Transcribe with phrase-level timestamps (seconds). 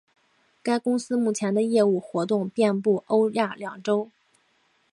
[0.63, 4.09] 该公司目前的业务活动遍布欧亚两洲。